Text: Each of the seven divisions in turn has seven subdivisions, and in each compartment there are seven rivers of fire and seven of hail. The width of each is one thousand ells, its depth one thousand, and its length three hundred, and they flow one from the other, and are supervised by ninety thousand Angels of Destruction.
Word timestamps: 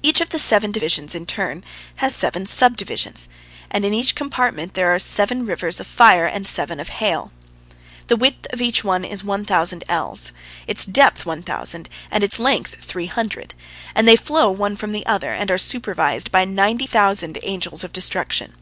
Each 0.00 0.20
of 0.20 0.28
the 0.28 0.38
seven 0.38 0.70
divisions 0.70 1.12
in 1.12 1.26
turn 1.26 1.64
has 1.96 2.14
seven 2.14 2.46
subdivisions, 2.46 3.28
and 3.68 3.84
in 3.84 3.92
each 3.92 4.14
compartment 4.14 4.74
there 4.74 4.94
are 4.94 4.98
seven 5.00 5.44
rivers 5.44 5.80
of 5.80 5.88
fire 5.88 6.24
and 6.26 6.46
seven 6.46 6.78
of 6.78 6.88
hail. 7.00 7.32
The 8.06 8.14
width 8.14 8.46
of 8.52 8.60
each 8.60 8.84
is 8.84 9.24
one 9.24 9.44
thousand 9.44 9.82
ells, 9.88 10.30
its 10.68 10.86
depth 10.86 11.26
one 11.26 11.42
thousand, 11.42 11.88
and 12.12 12.22
its 12.22 12.38
length 12.38 12.76
three 12.84 13.06
hundred, 13.06 13.54
and 13.92 14.06
they 14.06 14.14
flow 14.14 14.52
one 14.52 14.76
from 14.76 14.92
the 14.92 15.04
other, 15.04 15.32
and 15.32 15.50
are 15.50 15.58
supervised 15.58 16.30
by 16.30 16.44
ninety 16.44 16.86
thousand 16.86 17.36
Angels 17.42 17.82
of 17.82 17.92
Destruction. 17.92 18.54